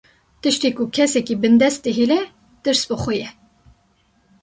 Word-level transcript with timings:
Tiştê 0.41 0.69
ku 0.77 0.83
kesekî 0.95 1.35
bindest 1.43 1.79
dihêle, 1.85 2.21
tirs 2.63 2.81
bi 2.89 2.95
xwe 3.01 3.15
ye 3.21 3.29